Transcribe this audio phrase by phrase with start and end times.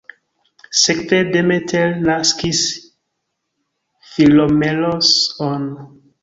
[0.83, 2.63] Sekve Demeter naskis
[4.15, 5.71] Philomelos-on.